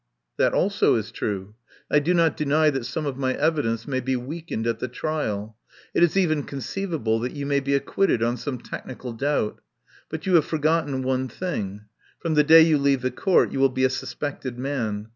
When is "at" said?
4.65-4.79